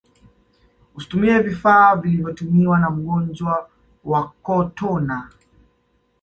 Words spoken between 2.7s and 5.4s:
na mgonjwa wa kotona